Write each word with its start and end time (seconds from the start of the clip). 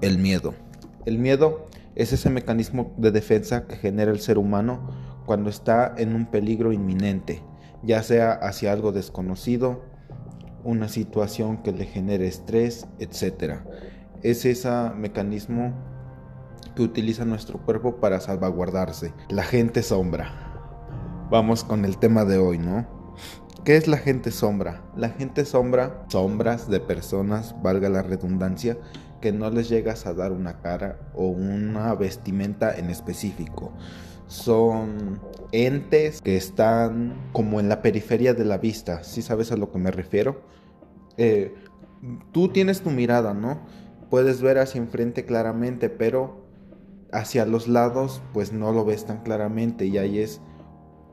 El 0.00 0.18
miedo. 0.18 0.54
El 1.06 1.18
miedo 1.18 1.66
es 1.96 2.12
ese 2.12 2.30
mecanismo 2.30 2.92
de 2.96 3.10
defensa 3.10 3.66
que 3.66 3.76
genera 3.76 4.12
el 4.12 4.20
ser 4.20 4.38
humano 4.38 4.90
cuando 5.26 5.50
está 5.50 5.92
en 5.96 6.14
un 6.14 6.26
peligro 6.26 6.72
inminente, 6.72 7.42
ya 7.82 8.02
sea 8.02 8.32
hacia 8.32 8.72
algo 8.72 8.92
desconocido, 8.92 9.82
una 10.62 10.88
situación 10.88 11.62
que 11.62 11.72
le 11.72 11.84
genere 11.84 12.28
estrés, 12.28 12.86
etc. 13.00 13.60
Es 14.22 14.44
ese 14.44 14.70
mecanismo 14.96 15.72
que 16.76 16.82
utiliza 16.82 17.24
nuestro 17.24 17.58
cuerpo 17.58 17.96
para 17.96 18.20
salvaguardarse. 18.20 19.12
La 19.28 19.42
gente 19.42 19.82
sombra. 19.82 21.26
Vamos 21.30 21.64
con 21.64 21.84
el 21.84 21.98
tema 21.98 22.24
de 22.24 22.38
hoy, 22.38 22.58
¿no? 22.58 22.86
¿Qué 23.64 23.76
es 23.76 23.88
la 23.88 23.98
gente 23.98 24.30
sombra? 24.30 24.82
La 24.96 25.10
gente 25.10 25.44
sombra, 25.44 26.04
sombras 26.08 26.70
de 26.70 26.80
personas, 26.80 27.54
valga 27.60 27.88
la 27.88 28.02
redundancia, 28.02 28.78
que 29.20 29.32
no 29.32 29.50
les 29.50 29.68
llegas 29.68 30.06
a 30.06 30.14
dar 30.14 30.32
una 30.32 30.60
cara 30.60 30.98
o 31.14 31.26
una 31.28 31.94
vestimenta 31.94 32.76
en 32.76 32.90
específico. 32.90 33.72
Son 34.26 35.20
entes 35.52 36.20
que 36.20 36.36
están 36.36 37.30
como 37.32 37.60
en 37.60 37.68
la 37.68 37.82
periferia 37.82 38.34
de 38.34 38.44
la 38.44 38.58
vista, 38.58 39.02
si 39.02 39.22
sabes 39.22 39.52
a 39.52 39.56
lo 39.56 39.72
que 39.72 39.78
me 39.78 39.90
refiero? 39.90 40.42
Eh, 41.16 41.54
tú 42.32 42.48
tienes 42.48 42.82
tu 42.82 42.90
mirada, 42.90 43.34
¿no? 43.34 43.60
Puedes 44.10 44.42
ver 44.42 44.58
hacia 44.58 44.80
enfrente 44.80 45.24
claramente, 45.24 45.88
pero 45.88 46.46
hacia 47.12 47.46
los 47.46 47.68
lados 47.68 48.22
pues 48.32 48.52
no 48.52 48.72
lo 48.72 48.84
ves 48.84 49.06
tan 49.06 49.22
claramente 49.22 49.86
y 49.86 49.98
ahí 49.98 50.18
es 50.18 50.40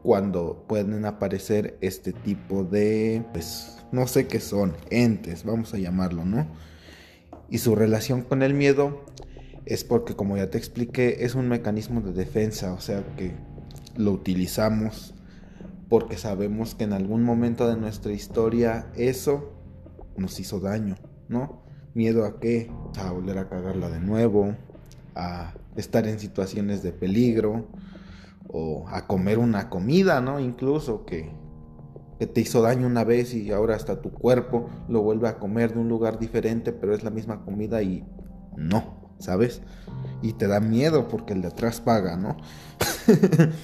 cuando 0.03 0.65
pueden 0.67 1.05
aparecer 1.05 1.77
este 1.81 2.13
tipo 2.13 2.63
de, 2.63 3.25
pues 3.33 3.83
no 3.91 4.05
sé 4.07 4.27
qué 4.27 4.39
son, 4.39 4.75
entes, 4.91 5.43
vamos 5.43 5.73
a 5.73 5.77
llamarlo, 5.77 6.25
¿no? 6.25 6.47
Y 7.49 7.59
su 7.59 7.75
relación 7.75 8.21
con 8.21 8.41
el 8.43 8.53
miedo 8.53 9.05
es 9.65 9.83
porque, 9.83 10.15
como 10.15 10.37
ya 10.37 10.49
te 10.49 10.57
expliqué, 10.57 11.23
es 11.25 11.35
un 11.35 11.47
mecanismo 11.47 12.01
de 12.01 12.13
defensa, 12.13 12.73
o 12.73 12.79
sea 12.79 13.03
que 13.15 13.35
lo 13.95 14.11
utilizamos 14.11 15.15
porque 15.89 16.17
sabemos 16.17 16.75
que 16.75 16.83
en 16.83 16.93
algún 16.93 17.23
momento 17.23 17.67
de 17.67 17.77
nuestra 17.77 18.11
historia 18.11 18.87
eso 18.95 19.53
nos 20.17 20.39
hizo 20.39 20.59
daño, 20.59 20.95
¿no? 21.29 21.63
Miedo 21.93 22.25
a 22.25 22.39
qué? 22.39 22.71
A 22.97 23.11
volver 23.11 23.37
a 23.37 23.49
cagarla 23.49 23.89
de 23.89 23.99
nuevo, 23.99 24.55
a 25.13 25.53
estar 25.75 26.07
en 26.07 26.19
situaciones 26.19 26.83
de 26.83 26.91
peligro 26.91 27.67
o 28.47 28.87
a 28.89 29.07
comer 29.07 29.37
una 29.37 29.69
comida, 29.69 30.21
¿no? 30.21 30.39
Incluso 30.39 31.05
que 31.05 31.31
que 32.19 32.27
te 32.27 32.41
hizo 32.41 32.61
daño 32.61 32.87
una 32.87 33.03
vez 33.03 33.33
y 33.33 33.51
ahora 33.51 33.75
hasta 33.75 34.01
tu 34.01 34.11
cuerpo 34.11 34.69
lo 34.87 35.01
vuelve 35.01 35.27
a 35.27 35.37
comer 35.37 35.73
de 35.73 35.79
un 35.79 35.89
lugar 35.89 36.19
diferente, 36.19 36.71
pero 36.71 36.93
es 36.93 37.03
la 37.03 37.09
misma 37.09 37.43
comida 37.43 37.81
y 37.81 38.05
no, 38.55 39.13
¿sabes? 39.19 39.61
Y 40.21 40.33
te 40.33 40.47
da 40.47 40.59
miedo 40.59 41.07
porque 41.07 41.33
el 41.33 41.41
de 41.41 41.49
atrás 41.49 41.81
paga, 41.81 42.15
¿no? 42.15 42.37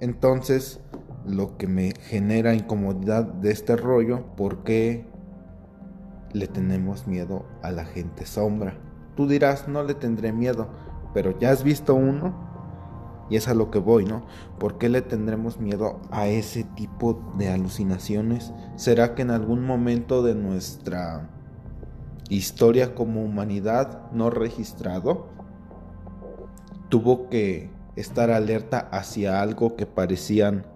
Entonces, 0.00 0.80
lo 1.26 1.56
que 1.56 1.66
me 1.66 1.92
genera 2.02 2.54
incomodidad 2.54 3.24
de 3.24 3.50
este 3.50 3.76
rollo, 3.76 4.36
¿por 4.36 4.62
qué 4.62 5.06
le 6.32 6.46
tenemos 6.46 7.06
miedo 7.06 7.46
a 7.62 7.72
la 7.72 7.84
gente 7.84 8.26
sombra? 8.26 8.78
Tú 9.16 9.26
dirás, 9.26 9.66
no 9.66 9.82
le 9.82 9.94
tendré 9.94 10.32
miedo, 10.32 10.68
pero 11.12 11.36
ya 11.38 11.50
has 11.50 11.64
visto 11.64 11.94
uno 11.96 12.47
y 13.30 13.36
es 13.36 13.48
a 13.48 13.54
lo 13.54 13.70
que 13.70 13.78
voy, 13.78 14.04
¿no? 14.04 14.24
¿Por 14.58 14.78
qué 14.78 14.88
le 14.88 15.02
tendremos 15.02 15.58
miedo 15.58 16.00
a 16.10 16.26
ese 16.28 16.64
tipo 16.64 17.32
de 17.36 17.48
alucinaciones? 17.48 18.52
¿Será 18.76 19.14
que 19.14 19.22
en 19.22 19.30
algún 19.30 19.64
momento 19.64 20.22
de 20.22 20.34
nuestra 20.34 21.30
historia 22.28 22.94
como 22.94 23.22
humanidad 23.22 24.10
no 24.12 24.30
registrado 24.30 25.28
tuvo 26.88 27.28
que 27.28 27.70
estar 27.96 28.30
alerta 28.30 28.88
hacia 28.92 29.42
algo 29.42 29.76
que 29.76 29.86
parecían 29.86 30.66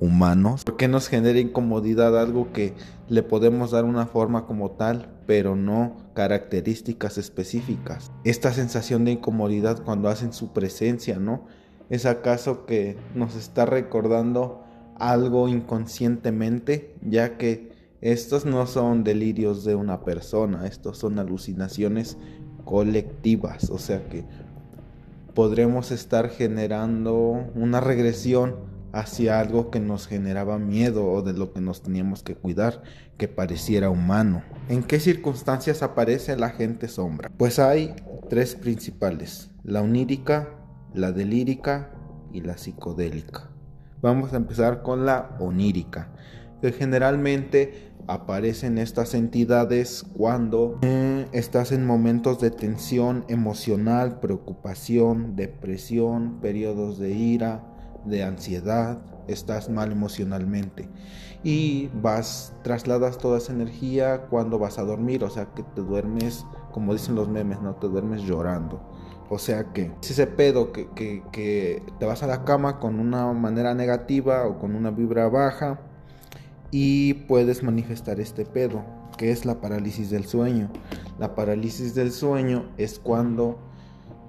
humanos? 0.00 0.64
¿Por 0.64 0.76
qué 0.76 0.88
nos 0.88 1.08
genera 1.08 1.38
incomodidad 1.38 2.18
algo 2.18 2.52
que 2.52 2.74
le 3.08 3.22
podemos 3.22 3.70
dar 3.70 3.84
una 3.84 4.06
forma 4.06 4.46
como 4.46 4.72
tal, 4.72 5.18
pero 5.26 5.56
no 5.56 5.96
características 6.14 7.18
específicas? 7.18 8.12
Esta 8.24 8.52
sensación 8.52 9.04
de 9.04 9.12
incomodidad 9.12 9.82
cuando 9.84 10.08
hacen 10.08 10.32
su 10.32 10.52
presencia, 10.52 11.18
¿no? 11.18 11.46
¿Es 11.90 12.06
acaso 12.06 12.66
que 12.66 12.96
nos 13.14 13.34
está 13.34 13.66
recordando 13.66 14.62
algo 14.96 15.48
inconscientemente, 15.48 16.94
ya 17.02 17.38
que 17.38 17.72
estos 18.00 18.44
no 18.44 18.66
son 18.66 19.04
delirios 19.04 19.64
de 19.64 19.74
una 19.74 20.04
persona, 20.04 20.66
estos 20.66 20.98
son 20.98 21.18
alucinaciones 21.18 22.16
colectivas, 22.64 23.70
o 23.70 23.78
sea 23.78 24.08
que 24.08 24.24
podremos 25.34 25.90
estar 25.90 26.30
generando 26.30 27.46
una 27.54 27.80
regresión 27.80 28.56
hacia 28.92 29.38
algo 29.38 29.70
que 29.70 29.80
nos 29.80 30.06
generaba 30.06 30.58
miedo 30.58 31.06
o 31.06 31.22
de 31.22 31.32
lo 31.32 31.52
que 31.52 31.60
nos 31.60 31.82
teníamos 31.82 32.22
que 32.22 32.34
cuidar, 32.34 32.82
que 33.16 33.28
pareciera 33.28 33.90
humano. 33.90 34.42
¿En 34.68 34.82
qué 34.82 34.98
circunstancias 34.98 35.82
aparece 35.82 36.36
la 36.36 36.50
gente 36.50 36.88
sombra? 36.88 37.30
Pues 37.36 37.58
hay 37.58 37.94
tres 38.28 38.54
principales, 38.54 39.50
la 39.64 39.82
onírica, 39.82 40.48
la 40.94 41.12
delírica 41.12 41.90
y 42.32 42.40
la 42.40 42.58
psicodélica. 42.58 43.50
Vamos 44.00 44.32
a 44.32 44.36
empezar 44.36 44.82
con 44.82 45.06
la 45.06 45.36
onírica, 45.40 46.12
que 46.60 46.72
generalmente 46.72 47.92
aparecen 48.06 48.78
estas 48.78 49.14
entidades 49.14 50.04
cuando 50.16 50.78
eh, 50.82 51.26
estás 51.32 51.72
en 51.72 51.86
momentos 51.86 52.40
de 52.40 52.50
tensión 52.50 53.24
emocional, 53.28 54.20
preocupación, 54.20 55.36
depresión, 55.36 56.40
periodos 56.40 56.98
de 56.98 57.10
ira, 57.10 57.62
de 58.04 58.22
ansiedad, 58.22 58.98
estás 59.26 59.68
mal 59.68 59.92
emocionalmente 59.92 60.88
y 61.44 61.90
vas 62.02 62.54
trasladas 62.62 63.18
toda 63.18 63.38
esa 63.38 63.52
energía 63.52 64.26
cuando 64.28 64.58
vas 64.58 64.78
a 64.78 64.84
dormir, 64.84 65.22
o 65.22 65.30
sea 65.30 65.46
que 65.54 65.62
te 65.62 65.82
duermes, 65.82 66.46
como 66.72 66.92
dicen 66.92 67.14
los 67.14 67.28
memes, 67.28 67.60
no 67.60 67.76
te 67.76 67.88
duermes 67.88 68.22
llorando. 68.22 68.80
O 69.30 69.38
sea 69.38 69.72
que 69.72 69.90
si 70.00 70.12
ese 70.12 70.26
pedo 70.26 70.72
que, 70.72 70.88
que, 70.94 71.82
te 71.98 72.06
vas 72.06 72.22
a 72.22 72.26
la 72.26 72.44
cama 72.44 72.78
con 72.78 72.98
una 72.98 73.30
manera 73.32 73.74
negativa 73.74 74.46
o 74.46 74.58
con 74.58 74.74
una 74.74 74.90
vibra 74.90 75.28
baja 75.28 75.80
y 76.70 77.14
puedes 77.14 77.62
manifestar 77.62 78.20
este 78.20 78.46
pedo, 78.46 78.82
que 79.18 79.30
es 79.30 79.44
la 79.44 79.60
parálisis 79.60 80.10
del 80.10 80.24
sueño. 80.24 80.70
La 81.18 81.34
parálisis 81.34 81.94
del 81.94 82.12
sueño 82.12 82.70
es 82.78 82.98
cuando 82.98 83.58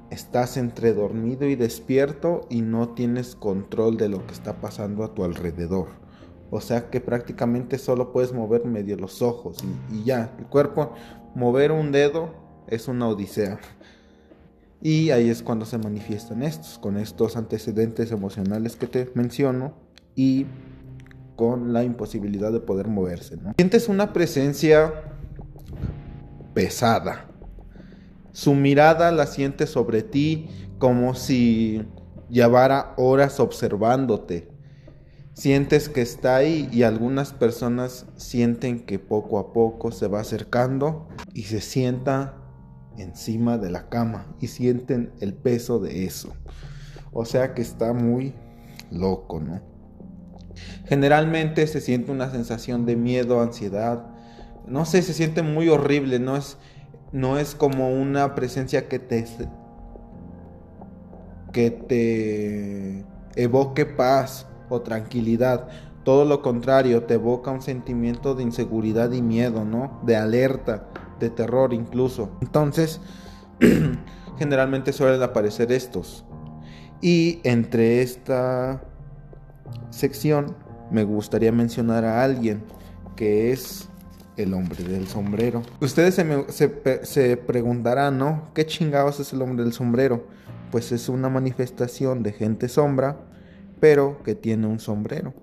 estás 0.10 0.58
entre 0.58 0.94
dormido 0.94 1.48
y 1.48 1.56
despierto 1.56 2.46
y 2.50 2.62
no 2.62 2.90
tienes 2.90 3.36
control 3.36 3.96
de 3.98 4.10
lo 4.10 4.26
que 4.26 4.34
está 4.34 4.60
pasando 4.60 5.04
a 5.06 5.14
tu 5.14 5.24
alrededor. 5.24 5.88
O 6.52 6.60
sea 6.60 6.90
que 6.90 7.00
prácticamente 7.00 7.78
solo 7.78 8.12
puedes 8.12 8.34
mover 8.34 8.66
medio 8.66 8.98
los 8.98 9.22
ojos 9.22 9.64
y, 9.64 9.98
y 9.98 10.04
ya, 10.04 10.36
el 10.40 10.48
cuerpo, 10.48 10.94
mover 11.36 11.72
un 11.72 11.92
dedo 11.92 12.34
es 12.68 12.88
una 12.88 13.08
odisea. 13.08 13.60
Y 14.82 15.12
ahí 15.12 15.30
es 15.30 15.44
cuando 15.44 15.66
se 15.66 15.78
manifiestan 15.78 16.42
estos, 16.42 16.80
con 16.80 16.98
estos 16.98 17.36
antecedentes 17.36 18.12
emocionales 18.12 18.76
que 18.76 18.88
te 18.88 19.12
menciono 19.14 19.74
y 20.16 20.46
con 21.36 21.74
la 21.74 21.84
imposibilidad 21.84 22.52
de 22.52 22.60
poder 22.60 22.88
moverse. 22.88 23.38
Sientes 23.58 23.90
una 23.90 24.14
presencia 24.14 24.94
pesada. 26.54 27.26
Su 28.32 28.54
mirada 28.54 29.12
la 29.12 29.26
sientes 29.26 29.70
sobre 29.70 30.02
ti 30.02 30.50
como 30.78 31.14
si 31.14 31.86
llevara 32.30 32.94
horas 32.98 33.40
observándote. 33.40 34.50
Sientes 35.34 35.88
que 35.90 36.02
está 36.02 36.36
ahí 36.36 36.70
y 36.72 36.84
algunas 36.84 37.34
personas 37.34 38.06
sienten 38.18 38.86
que 38.86 39.00
poco 39.00 39.40
a 39.40 39.54
poco 39.54 39.92
se 39.92 40.08
va 40.08 40.20
acercando 40.22 41.08
y 41.34 41.44
se 41.44 41.62
sienta 41.62 42.39
encima 43.02 43.58
de 43.58 43.70
la 43.70 43.90
cama 43.90 44.28
y 44.40 44.48
sienten 44.48 45.12
el 45.20 45.34
peso 45.34 45.80
de 45.80 46.06
eso. 46.06 46.34
O 47.12 47.26
sea 47.26 47.54
que 47.54 47.62
está 47.62 47.94
muy 47.94 48.34
loco, 48.92 49.40
¿no? 49.40 49.62
Generalmente 50.86 51.66
se 51.68 51.82
siente 51.82 52.12
una 52.12 52.30
sensación 52.32 52.86
de 52.86 52.96
miedo, 52.96 53.42
ansiedad. 53.42 54.06
No 54.68 54.86
sé, 54.86 55.02
se 55.02 55.14
siente 55.14 55.42
muy 55.42 55.70
horrible, 55.70 56.20
no 56.20 56.36
es 56.36 56.58
no 57.12 57.40
es 57.40 57.56
como 57.56 57.90
una 57.90 58.36
presencia 58.36 58.88
que 58.88 59.00
te 59.00 59.26
que 61.52 61.72
te 61.72 63.06
evoque 63.36 63.86
paz 63.86 64.48
o 64.70 64.82
tranquilidad. 64.82 65.68
Todo 66.04 66.26
lo 66.26 66.42
contrario, 66.42 67.04
te 67.04 67.16
evoca 67.16 67.52
un 67.52 67.62
sentimiento 67.62 68.36
de 68.36 68.44
inseguridad 68.44 69.12
y 69.12 69.22
miedo, 69.22 69.66
¿no? 69.66 70.00
De 70.06 70.16
alerta, 70.16 70.88
de 71.20 71.30
terror 71.30 71.74
incluso. 71.74 72.32
Entonces, 72.42 73.02
generalmente 74.38 74.94
suelen 74.94 75.22
aparecer 75.22 75.72
estos. 75.72 76.26
Y 77.02 77.40
entre 77.44 78.02
esta 78.02 78.82
sección 79.90 80.56
me 80.92 81.04
gustaría 81.04 81.52
mencionar 81.52 82.04
a 82.04 82.24
alguien 82.24 82.64
que 83.16 83.52
es 83.52 83.90
el 84.38 84.54
hombre 84.54 84.84
del 84.84 85.08
sombrero. 85.08 85.62
Ustedes 85.82 86.16
se, 86.16 87.04
se, 87.04 87.38
preguntarán, 87.38 88.18
¿no? 88.18 88.50
¿Qué 88.54 88.66
chingados 88.66 89.20
es 89.20 89.34
el 89.34 89.42
hombre 89.42 89.64
del 89.64 89.74
sombrero? 89.74 90.26
Pues 90.72 90.92
es 90.92 91.10
una 91.10 91.30
manifestación 91.30 92.24
de 92.24 92.32
gente 92.32 92.70
sombra, 92.70 93.18
pero 93.80 94.24
que 94.24 94.36
tiene 94.36 94.68
un 94.68 94.80
sombrero. 94.80 95.34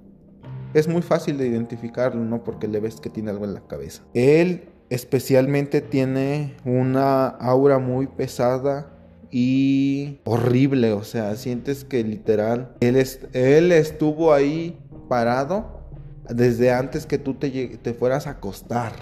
Es 0.72 0.88
muy 0.88 1.02
fácil 1.02 1.37
de 1.37 1.46
identificarlo, 1.46 2.22
¿no? 2.25 2.43
Porque 2.43 2.69
le 2.69 2.81
ves 2.81 3.00
que 3.00 3.11
tiene 3.11 3.31
algo 3.31 3.44
en 3.44 3.55
la 3.55 3.61
cabeza. 3.67 4.02
Él 4.14 4.69
especialmente 4.91 5.81
tiene 5.81 6.55
una 6.65 7.27
aura 7.27 7.79
muy 7.79 8.06
pesada 8.06 8.93
y 9.31 10.21
horrible, 10.25 10.93
o 10.93 11.05
sea, 11.05 11.35
sientes 11.37 11.85
que 11.85 12.03
literal, 12.05 12.75
él, 12.81 13.73
estuvo 13.73 14.33
ahí 14.33 14.79
parado 15.09 15.83
desde 16.29 16.73
antes 16.73 17.06
que 17.06 17.19
tú 17.19 17.35
te, 17.35 17.50
te 17.50 17.94
fueras 17.94 18.27
a 18.27 18.31
acostar, 18.31 18.93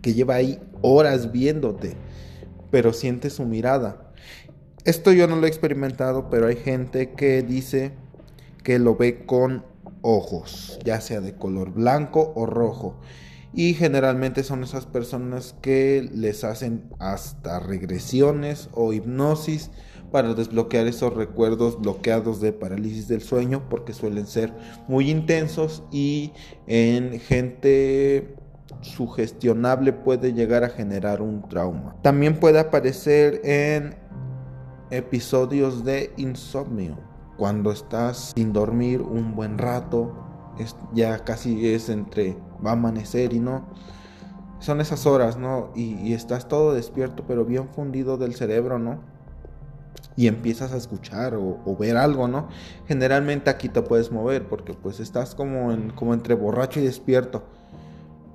que 0.00 0.14
lleva 0.14 0.36
ahí 0.36 0.60
horas 0.80 1.32
viéndote, 1.32 1.94
pero 2.70 2.92
sientes 2.92 3.34
su 3.34 3.44
mirada. 3.44 4.12
Esto 4.84 5.12
yo 5.12 5.28
no 5.28 5.36
lo 5.36 5.46
he 5.46 5.48
experimentado, 5.48 6.28
pero 6.30 6.46
hay 6.46 6.56
gente 6.56 7.12
que 7.12 7.42
dice 7.42 7.92
que 8.64 8.78
lo 8.78 8.96
ve 8.96 9.24
con 9.26 9.64
ojos, 10.00 10.78
ya 10.84 11.00
sea 11.00 11.20
de 11.20 11.34
color 11.34 11.72
blanco 11.72 12.32
o 12.34 12.46
rojo. 12.46 12.96
Y 13.54 13.74
generalmente 13.74 14.44
son 14.44 14.64
esas 14.64 14.86
personas 14.86 15.54
que 15.60 16.08
les 16.14 16.42
hacen 16.44 16.84
hasta 16.98 17.60
regresiones 17.60 18.70
o 18.72 18.92
hipnosis 18.92 19.70
para 20.10 20.34
desbloquear 20.34 20.86
esos 20.86 21.14
recuerdos 21.14 21.80
bloqueados 21.80 22.40
de 22.40 22.52
parálisis 22.52 23.08
del 23.08 23.22
sueño 23.22 23.68
porque 23.68 23.92
suelen 23.92 24.26
ser 24.26 24.52
muy 24.88 25.10
intensos 25.10 25.82
y 25.90 26.32
en 26.66 27.18
gente 27.18 28.36
sugestionable 28.82 29.92
puede 29.92 30.32
llegar 30.32 30.64
a 30.64 30.68
generar 30.68 31.22
un 31.22 31.48
trauma. 31.48 31.96
También 32.02 32.38
puede 32.38 32.58
aparecer 32.58 33.40
en 33.44 33.96
episodios 34.90 35.84
de 35.84 36.12
insomnio, 36.16 36.98
cuando 37.36 37.72
estás 37.72 38.32
sin 38.34 38.52
dormir 38.52 39.00
un 39.00 39.34
buen 39.34 39.56
rato, 39.56 40.31
ya 40.92 41.24
casi 41.24 41.68
es 41.68 41.88
entre 41.88 42.36
va 42.64 42.70
a 42.70 42.72
amanecer 42.74 43.32
y 43.32 43.40
no. 43.40 43.64
Son 44.60 44.80
esas 44.80 45.06
horas, 45.06 45.36
¿no? 45.36 45.70
Y, 45.74 46.12
estás 46.12 46.46
todo 46.46 46.72
despierto, 46.72 47.24
pero 47.26 47.44
bien 47.44 47.68
fundido 47.68 48.16
del 48.16 48.34
cerebro, 48.34 48.78
¿no? 48.78 49.00
Y 50.14 50.28
empiezas 50.28 50.72
a 50.72 50.76
escuchar 50.76 51.34
o, 51.34 51.76
ver 51.76 51.96
algo, 51.96 52.28
¿no? 52.28 52.48
Generalmente 52.86 53.50
aquí 53.50 53.68
te 53.68 53.82
puedes 53.82 54.12
mover 54.12 54.46
porque 54.46 54.74
pues 54.74 55.00
estás 55.00 55.34
como, 55.34 55.72
en, 55.72 55.90
como 55.90 56.14
entre 56.14 56.34
borracho 56.34 56.78
y 56.78 56.84
despierto. 56.84 57.42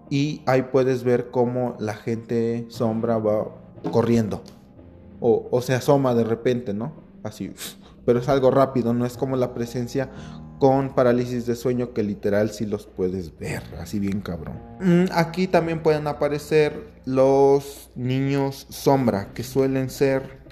Y 0.10 0.42
ahí 0.46 0.64
puedes 0.64 1.04
ver 1.04 1.32
cómo 1.32 1.76
la 1.80 1.94
gente 1.94 2.66
sombra 2.70 3.18
va 3.18 3.48
corriendo. 3.92 4.42
O, 5.20 5.48
o 5.50 5.62
se 5.62 5.76
asoma 5.76 6.14
de 6.14 6.24
repente, 6.26 6.74
¿no? 6.74 6.92
Así. 7.24 7.54
Pero 8.06 8.20
es 8.20 8.28
algo 8.28 8.52
rápido, 8.52 8.94
no 8.94 9.06
es 9.06 9.18
como 9.18 9.36
la 9.38 9.54
presencia 9.54 10.10
con 10.60 10.96
parálisis 10.96 11.46
de 11.46 11.56
sueño 11.56 11.94
que 11.94 12.04
literal 12.04 12.50
si 12.50 12.66
los 12.66 12.88
puedes 12.88 13.38
ver, 13.38 13.64
así 13.80 14.00
bien 14.00 14.22
cabrón. 14.22 14.60
Mm, 14.80 15.06
aquí 15.12 15.48
también 15.48 15.84
pueden 15.84 16.08
aparecer 16.08 16.92
los 17.06 17.90
niños 17.96 18.66
sombra, 18.70 19.34
que 19.34 19.44
suelen 19.44 19.90
ser 19.90 20.46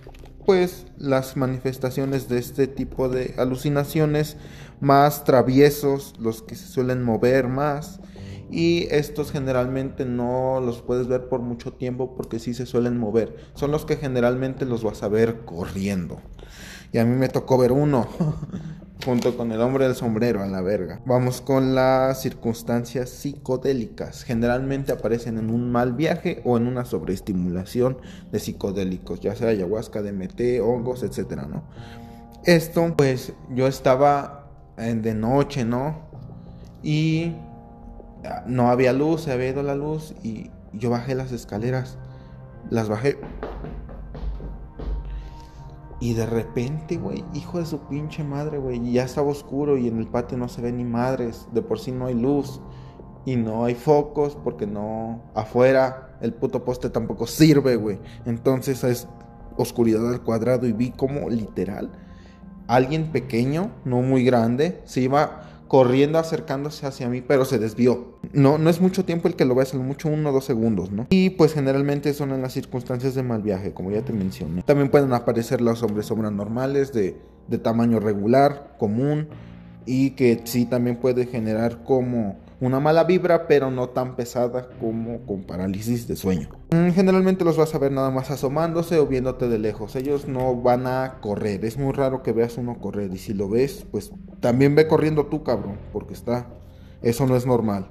pues 0.46 0.86
las 0.98 1.38
manifestaciones 1.38 2.30
de 2.30 2.38
este 2.38 2.68
tipo 2.68 3.10
de 3.10 3.34
alucinaciones 3.38 4.38
más 4.80 5.24
traviesos, 5.24 6.14
los 6.20 6.44
que 6.44 6.56
se 6.56 6.68
suelen 6.68 7.04
mover 7.04 7.48
más. 7.48 8.00
Y 8.52 8.88
estos 8.92 9.32
generalmente 9.32 10.06
no 10.06 10.62
los 10.62 10.84
puedes 10.84 11.08
ver 11.08 11.30
por 11.30 11.42
mucho 11.42 11.74
tiempo 11.74 12.16
porque 12.16 12.38
sí 12.38 12.54
se 12.54 12.68
suelen 12.68 12.98
mover. 12.98 13.36
Son 13.56 13.72
los 13.72 13.86
que 13.86 13.98
generalmente 13.98 14.66
los 14.66 14.84
vas 14.84 15.02
a 15.02 15.08
ver 15.08 15.46
corriendo. 15.46 16.22
Y 16.92 17.00
a 17.00 17.06
mí 17.06 17.16
me 17.16 17.28
tocó 17.28 17.58
ver 17.58 17.72
uno. 17.72 18.08
junto 19.04 19.36
con 19.36 19.52
el 19.52 19.62
hombre 19.62 19.86
del 19.86 19.96
sombrero 19.96 20.42
a 20.42 20.48
la 20.48 20.62
verga. 20.62 21.02
Vamos 21.06 21.42
con 21.42 21.76
las 21.76 22.22
circunstancias 22.22 23.10
psicodélicas. 23.10 24.24
Generalmente 24.24 24.92
aparecen 24.92 25.38
en 25.38 25.50
un 25.50 25.72
mal 25.72 25.94
viaje 25.94 26.42
o 26.46 26.58
en 26.58 26.68
una 26.68 26.86
sobreestimulación 26.86 27.98
de 28.32 28.40
psicodélicos, 28.40 29.20
ya 29.20 29.36
sea 29.36 29.50
ayahuasca, 29.50 30.02
DMT, 30.02 30.62
hongos, 30.62 31.04
etcétera, 31.04 31.46
¿no? 31.46 31.64
Esto, 32.46 32.94
pues 32.96 33.34
yo 33.54 33.68
estaba 33.68 34.50
de 34.78 35.14
noche, 35.14 35.66
¿no? 35.66 36.06
Y 36.84 37.34
ah, 38.24 38.44
no 38.46 38.70
había 38.70 38.94
luz, 38.94 39.22
se 39.22 39.32
había 39.32 39.50
ido 39.50 39.64
la 39.64 39.76
luz 39.76 40.14
y 40.24 40.52
yo 40.74 40.90
bajé 40.90 41.16
las 41.16 41.32
escaleras. 41.32 41.98
Las 42.70 42.90
bajé 42.90 43.18
y 46.00 46.14
de 46.14 46.26
repente, 46.26 46.98
güey, 46.98 47.24
hijo 47.34 47.60
de 47.60 47.66
su 47.66 47.80
pinche 47.82 48.24
madre, 48.24 48.58
güey, 48.58 48.92
ya 48.92 49.04
estaba 49.04 49.30
oscuro 49.30 49.78
y 49.78 49.88
en 49.88 49.98
el 49.98 50.08
patio 50.08 50.38
no 50.38 50.48
se 50.50 50.62
ve 50.62 50.72
ni 50.72 50.84
madres, 50.84 51.48
de 51.54 51.62
por 51.62 51.80
sí 51.80 51.92
no 51.92 52.08
hay 52.08 52.16
luz 52.16 52.62
y 53.26 53.38
no 53.38 53.66
hay 53.66 53.76
focos 53.76 54.38
porque 54.44 54.68
no 54.68 55.24
afuera 55.34 56.18
el 56.22 56.34
puto 56.34 56.66
poste 56.66 56.90
tampoco 56.90 57.28
sirve, 57.28 57.76
güey. 57.76 58.00
Entonces 58.26 58.84
es 58.84 59.08
oscuridad 59.58 60.08
al 60.10 60.22
cuadrado 60.22 60.68
y 60.68 60.74
vi 60.74 60.92
como 60.92 61.30
literal 61.30 61.92
alguien 62.68 63.12
pequeño, 63.12 63.72
no 63.86 64.02
muy 64.02 64.24
grande, 64.24 64.82
se 64.86 65.02
iba 65.02 65.42
corriendo 65.68 66.20
acercándose 66.20 66.86
hacia 66.86 67.10
mí, 67.10 67.22
pero 67.22 67.46
se 67.46 67.60
desvió. 67.60 68.18
No, 68.34 68.58
no 68.58 68.70
es 68.70 68.82
mucho 68.82 69.06
tiempo 69.06 69.28
el 69.28 69.36
que 69.36 69.46
lo 69.46 69.56
ves, 69.56 69.74
lo 69.74 69.82
mucho 69.82 70.10
uno 70.10 70.30
o 70.30 70.34
dos 70.34 70.46
segundos, 70.46 70.92
¿no? 70.92 71.08
Y 71.10 71.32
pues 71.32 71.54
generalmente 71.54 72.14
son 72.14 72.32
en 72.32 72.42
las 72.42 72.54
circunstancias 72.54 73.16
de 73.16 73.24
mal 73.24 73.42
viaje, 73.42 73.74
como 73.74 73.92
ya 73.92 74.02
te 74.02 74.14
mencioné. 74.14 74.64
También 74.64 74.90
pueden 74.90 75.14
aparecer 75.14 75.62
los 75.62 75.82
hombres 75.84 76.08
sombras 76.08 76.32
normales 76.32 76.94
de, 76.94 77.18
de 77.48 77.58
tamaño 77.58 78.00
regular, 78.00 78.76
común, 78.78 79.28
y 79.86 80.12
que 80.12 80.42
sí 80.46 80.66
también 80.66 80.98
puede 80.98 81.26
generar 81.26 81.84
como 81.84 82.38
una 82.60 82.80
mala 82.80 83.04
vibra, 83.04 83.48
pero 83.48 83.72
no 83.72 83.90
tan 83.90 84.16
pesada 84.16 84.70
como 84.80 85.20
con 85.26 85.44
parálisis 85.44 86.08
de 86.08 86.16
sueño. 86.16 86.50
Mm, 86.72 86.92
generalmente 86.92 87.44
los 87.44 87.58
vas 87.58 87.76
a 87.76 87.80
ver 87.80 87.92
nada 87.92 88.12
más 88.12 88.32
asomándose 88.32 88.98
o 88.98 89.08
viéndote 89.08 89.48
de 89.48 89.60
lejos. 89.60 89.96
Ellos 89.96 90.28
no 90.28 90.56
van 90.56 90.88
a 90.88 91.20
correr. 91.22 91.66
Es 91.66 91.78
muy 91.78 91.94
raro 91.94 92.24
que 92.24 92.32
veas 92.32 92.58
uno 92.58 92.80
correr. 92.80 93.14
Y 93.14 93.18
si 93.18 93.34
lo 93.34 93.50
ves, 93.50 93.86
pues 93.92 94.12
también 94.40 94.76
ve 94.76 94.88
corriendo 94.88 95.26
tú, 95.26 95.44
cabrón. 95.44 95.78
Porque 95.92 96.14
está. 96.14 96.48
Eso 97.02 97.26
no 97.28 97.36
es 97.36 97.46
normal. 97.46 97.90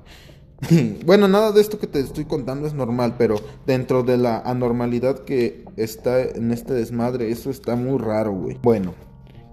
bueno, 1.04 1.28
nada 1.28 1.52
de 1.52 1.60
esto 1.60 1.78
que 1.78 1.86
te 1.86 2.00
estoy 2.00 2.24
contando 2.24 2.66
es 2.66 2.74
normal, 2.74 3.16
pero 3.18 3.36
dentro 3.66 4.02
de 4.02 4.16
la 4.16 4.38
anormalidad 4.38 5.20
que 5.20 5.64
está 5.76 6.22
en 6.22 6.50
este 6.52 6.74
desmadre, 6.74 7.30
eso 7.30 7.50
está 7.50 7.76
muy 7.76 7.98
raro, 7.98 8.32
güey. 8.32 8.58
Bueno, 8.62 8.94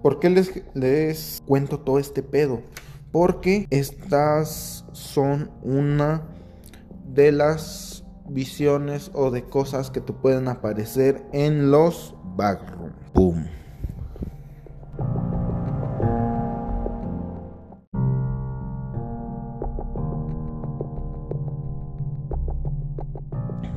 ¿por 0.02 0.20
qué 0.20 0.30
les, 0.30 0.62
les 0.74 1.42
cuento 1.46 1.78
todo 1.78 1.98
este 1.98 2.22
pedo? 2.22 2.62
Porque 3.12 3.66
estas 3.70 4.86
son 4.92 5.50
una 5.62 6.22
de 7.04 7.30
las 7.30 8.04
visiones 8.26 9.10
o 9.12 9.30
de 9.30 9.44
cosas 9.44 9.90
que 9.90 10.00
te 10.00 10.14
pueden 10.14 10.48
aparecer 10.48 11.22
en 11.32 11.70
los 11.70 12.14
backrooms. 12.36 12.94
Boom. 13.12 13.46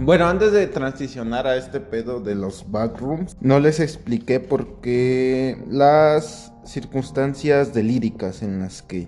Bueno, 0.05 0.27
antes 0.27 0.51
de 0.51 0.67
transicionar 0.67 1.47
a 1.47 1.55
este 1.55 1.79
pedo 1.79 2.19
de 2.19 2.35
los 2.35 2.69
backrooms, 2.69 3.35
no 3.41 3.59
les 3.59 3.79
expliqué 3.79 4.39
por 4.39 4.79
qué 4.79 5.57
las 5.67 6.53
circunstancias 6.63 7.73
delíricas 7.73 8.43
en 8.43 8.59
las 8.59 8.81
que 8.83 9.07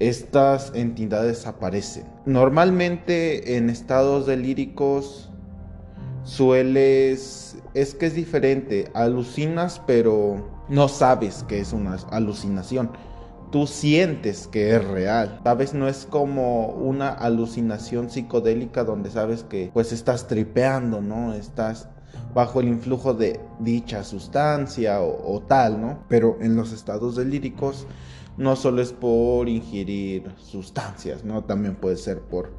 estas 0.00 0.72
entidades 0.74 1.46
aparecen. 1.46 2.04
Normalmente 2.26 3.56
en 3.56 3.70
estados 3.70 4.26
delíricos 4.26 5.30
sueles... 6.24 7.56
Es 7.74 7.94
que 7.94 8.06
es 8.06 8.14
diferente, 8.14 8.90
alucinas 8.94 9.80
pero 9.86 10.48
no 10.68 10.88
sabes 10.88 11.44
que 11.48 11.60
es 11.60 11.72
una 11.72 11.96
alucinación. 12.10 12.90
Tú 13.52 13.66
sientes 13.66 14.46
que 14.46 14.74
es 14.74 14.84
real. 14.84 15.40
Sabes, 15.44 15.74
no 15.74 15.88
es 15.88 16.06
como 16.06 16.68
una 16.68 17.08
alucinación 17.08 18.10
psicodélica 18.10 18.84
donde 18.84 19.10
sabes 19.10 19.42
que 19.44 19.70
pues 19.72 19.92
estás 19.92 20.26
tripeando, 20.26 21.00
¿no? 21.00 21.34
Estás 21.34 21.88
bajo 22.38 22.60
el 22.60 22.68
influjo 22.68 23.14
de 23.14 23.40
dicha 23.58 24.04
sustancia 24.04 25.02
o, 25.02 25.42
tal, 25.48 25.80
¿no? 25.80 26.04
Pero 26.08 26.38
en 26.40 26.54
los 26.54 26.72
estados 26.72 27.16
delíricos 27.16 27.88
no 28.36 28.54
solo 28.54 28.80
es 28.80 28.92
por 28.92 29.48
ingerir 29.48 30.30
sustancias, 30.36 31.24
¿no? 31.24 31.42
También 31.42 31.74
puede 31.74 31.96
ser 31.96 32.20
por, 32.20 32.52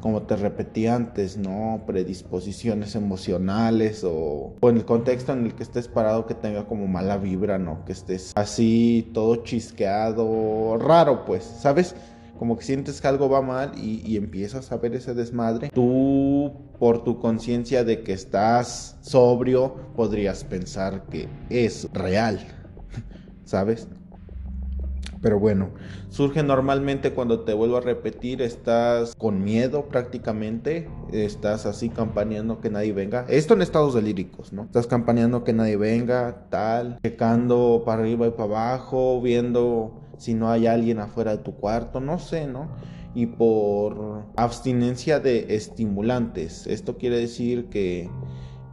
como 0.00 0.22
te 0.22 0.36
repetí 0.36 0.86
antes, 0.86 1.36
¿no? 1.36 1.82
Predisposiciones 1.86 2.94
emocionales 2.94 4.02
o, 4.02 4.54
o, 4.58 4.70
en 4.70 4.78
el 4.78 4.86
contexto 4.86 5.34
en 5.34 5.44
el 5.44 5.54
que 5.54 5.64
estés 5.64 5.88
parado 5.88 6.24
que 6.24 6.32
tenga 6.32 6.64
como 6.64 6.86
mala 6.86 7.18
vibra, 7.18 7.58
¿no? 7.58 7.84
Que 7.84 7.92
estés 7.92 8.32
así 8.34 9.10
todo 9.12 9.44
chisqueado, 9.44 10.78
raro, 10.78 11.26
pues, 11.26 11.44
¿sabes? 11.44 11.94
Como 12.38 12.56
que 12.56 12.64
sientes 12.64 13.00
que 13.00 13.08
algo 13.08 13.28
va 13.28 13.42
mal 13.42 13.72
y, 13.76 14.16
empiezas 14.16 14.72
a 14.72 14.76
ver 14.76 14.94
ese 14.94 15.14
desmadre, 15.14 15.70
tú 15.72 16.52
por 16.78 17.04
tu 17.04 17.18
conciencia 17.18 17.84
de 17.84 18.02
que 18.02 18.12
estás 18.12 18.96
sobrio 19.00 19.74
podrías 19.96 20.44
pensar 20.44 21.06
que 21.10 21.28
es 21.50 21.88
real, 21.92 22.40
¿sabes? 23.44 23.88
Pero 25.20 25.38
bueno, 25.38 25.70
surge 26.08 26.42
normalmente 26.42 27.12
cuando 27.12 27.40
te 27.40 27.54
vuelvo 27.54 27.78
a 27.78 27.80
repetir, 27.80 28.42
estás 28.42 29.14
con 29.16 29.42
miedo 29.42 29.88
prácticamente, 29.88 30.88
estás 31.12 31.66
así 31.66 31.88
campaneando 31.88 32.60
que 32.60 32.70
nadie 32.70 32.92
venga. 32.92 33.24
Esto 33.28 33.54
en 33.54 33.62
estados 33.62 33.94
delíricos, 33.94 34.52
¿no? 34.52 34.64
Estás 34.64 34.86
campaneando 34.86 35.44
que 35.44 35.52
nadie 35.52 35.76
venga, 35.76 36.46
tal, 36.50 36.98
checando 37.02 37.82
para 37.84 38.02
arriba 38.02 38.26
y 38.26 38.30
para 38.30 38.44
abajo, 38.44 39.20
viendo 39.20 40.00
si 40.18 40.34
no 40.34 40.50
hay 40.50 40.66
alguien 40.66 40.98
afuera 40.98 41.36
de 41.36 41.42
tu 41.42 41.54
cuarto, 41.54 42.00
no 42.00 42.18
sé, 42.18 42.46
¿no? 42.46 42.68
Y 43.14 43.26
por 43.26 44.24
abstinencia 44.36 45.20
de 45.20 45.54
estimulantes. 45.54 46.66
Esto 46.66 46.98
quiere 46.98 47.18
decir 47.18 47.66
que 47.66 48.10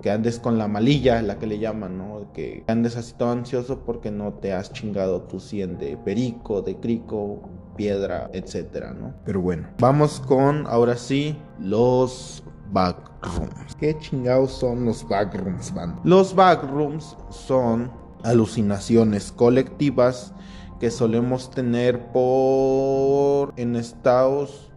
que 0.04 0.12
andes 0.12 0.38
con 0.38 0.58
la 0.58 0.68
malilla, 0.68 1.22
la 1.22 1.40
que 1.40 1.48
le 1.48 1.60
llaman, 1.60 1.98
¿no? 1.98 2.34
Que 2.34 2.66
andes 2.68 2.98
así 2.98 3.14
todo 3.18 3.32
ansioso 3.32 3.86
porque 3.86 4.12
no 4.12 4.34
te 4.34 4.52
has 4.52 4.74
chingado 4.74 5.22
tu 5.22 5.40
100 5.40 5.78
de 5.78 5.96
perico, 5.96 6.62
de 6.62 6.76
crico, 6.76 7.42
piedra, 7.78 8.30
etcétera, 8.34 8.94
¿no? 8.94 9.14
Pero 9.24 9.40
bueno, 9.40 9.70
vamos 9.80 10.20
con 10.20 10.68
ahora 10.68 10.98
sí 10.98 11.38
los 11.58 12.44
backrooms. 12.74 13.76
¿Qué 13.80 13.98
chingados 13.98 14.52
son 14.52 14.84
los 14.84 15.08
backrooms, 15.08 15.74
man? 15.74 15.98
Los 16.04 16.36
backrooms 16.36 17.16
son 17.30 17.90
alucinaciones 18.24 19.32
colectivas 19.32 20.34
que 20.82 20.92
solemos 20.92 21.50
tener 21.50 22.12
por 22.12 23.54
en 23.56 23.78
estados 23.78 24.73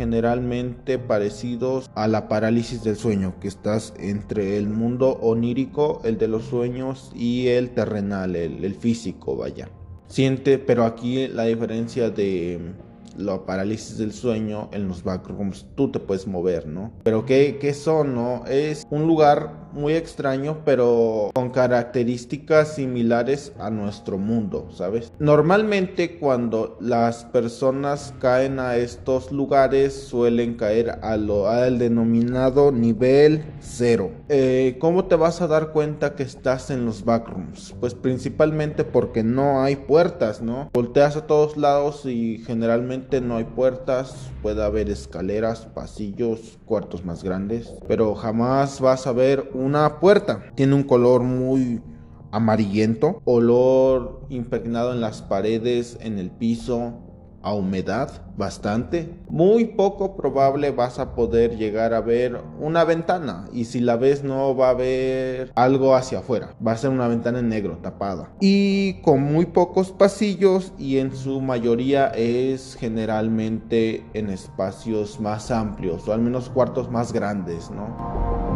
generalmente 0.00 0.98
parecidos 0.98 1.90
a 1.94 2.08
la 2.08 2.26
parálisis 2.26 2.82
del 2.82 2.96
sueño, 2.96 3.34
que 3.38 3.48
estás 3.48 3.92
entre 3.98 4.56
el 4.56 4.66
mundo 4.66 5.18
onírico, 5.20 6.00
el 6.04 6.16
de 6.16 6.26
los 6.26 6.44
sueños, 6.44 7.12
y 7.14 7.48
el 7.48 7.74
terrenal, 7.74 8.34
el, 8.34 8.74
físico, 8.76 9.36
vaya. 9.36 9.68
Siente, 10.06 10.56
pero 10.56 10.86
aquí 10.86 11.28
la 11.28 11.44
diferencia 11.44 12.08
de 12.08 12.72
la 13.20 13.46
parálisis 13.46 13.98
del 13.98 14.12
sueño 14.12 14.68
en 14.72 14.88
los 14.88 15.02
backrooms 15.02 15.66
tú 15.74 15.90
te 15.90 16.00
puedes 16.00 16.26
mover, 16.26 16.66
¿no? 16.66 16.92
Pero 17.02 17.26
¿qué, 17.26 17.58
¿qué, 17.60 17.74
son, 17.74 18.14
no? 18.14 18.44
Es 18.46 18.86
un 18.90 19.06
lugar 19.06 19.60
muy 19.72 19.94
extraño, 19.94 20.58
pero 20.64 21.30
con 21.34 21.50
características 21.50 22.74
similares 22.74 23.52
a 23.58 23.70
nuestro 23.70 24.18
mundo, 24.18 24.68
¿sabes? 24.72 25.12
Normalmente 25.18 26.18
cuando 26.18 26.76
las 26.80 27.24
personas 27.24 28.14
caen 28.20 28.58
a 28.58 28.76
estos 28.76 29.32
lugares 29.32 29.94
suelen 29.94 30.54
caer 30.54 30.98
a 31.02 31.16
lo, 31.16 31.48
al 31.48 31.78
denominado 31.78 32.72
nivel 32.72 33.44
cero. 33.60 34.10
Eh, 34.28 34.76
¿Cómo 34.80 35.04
te 35.04 35.16
vas 35.16 35.40
a 35.40 35.46
dar 35.46 35.72
cuenta 35.72 36.14
que 36.14 36.22
estás 36.22 36.70
en 36.70 36.84
los 36.84 37.04
backrooms? 37.04 37.74
Pues 37.80 37.94
principalmente 37.94 38.84
porque 38.84 39.22
no 39.22 39.62
hay 39.62 39.76
puertas, 39.76 40.42
¿no? 40.42 40.70
Volteas 40.72 41.16
a 41.16 41.26
todos 41.26 41.56
lados 41.56 42.06
y 42.06 42.38
generalmente 42.38 43.09
no 43.20 43.38
hay 43.38 43.44
puertas, 43.44 44.30
puede 44.42 44.62
haber 44.62 44.90
escaleras, 44.90 45.66
pasillos, 45.74 46.58
cuartos 46.66 47.04
más 47.04 47.24
grandes, 47.24 47.72
pero 47.88 48.14
jamás 48.14 48.80
vas 48.80 49.06
a 49.06 49.12
ver 49.12 49.50
una 49.54 49.98
puerta. 49.98 50.44
Tiene 50.54 50.74
un 50.74 50.84
color 50.84 51.22
muy 51.22 51.82
amarillento, 52.30 53.20
olor 53.24 54.20
impregnado 54.28 54.92
en 54.92 55.00
las 55.00 55.22
paredes, 55.22 55.98
en 56.00 56.18
el 56.18 56.30
piso, 56.30 57.09
a 57.42 57.54
humedad 57.54 58.22
bastante, 58.36 59.14
muy 59.28 59.66
poco 59.66 60.16
probable 60.16 60.70
vas 60.70 60.98
a 60.98 61.14
poder 61.14 61.56
llegar 61.56 61.94
a 61.94 62.00
ver 62.00 62.40
una 62.58 62.84
ventana. 62.84 63.46
Y 63.52 63.66
si 63.66 63.80
la 63.80 63.96
ves 63.96 64.24
no 64.24 64.56
va 64.56 64.68
a 64.68 64.70
haber 64.70 65.52
algo 65.54 65.94
hacia 65.94 66.20
afuera, 66.20 66.54
va 66.66 66.72
a 66.72 66.76
ser 66.76 66.90
una 66.90 67.08
ventana 67.08 67.38
en 67.38 67.48
negro 67.48 67.78
tapada. 67.78 68.30
Y 68.40 68.94
con 69.02 69.22
muy 69.22 69.46
pocos 69.46 69.92
pasillos 69.92 70.72
y 70.78 70.98
en 70.98 71.14
su 71.14 71.40
mayoría 71.40 72.08
es 72.08 72.76
generalmente 72.78 74.04
en 74.14 74.30
espacios 74.30 75.20
más 75.20 75.50
amplios 75.50 76.08
o 76.08 76.12
al 76.12 76.20
menos 76.20 76.48
cuartos 76.48 76.90
más 76.90 77.12
grandes, 77.12 77.70
¿no? 77.70 78.49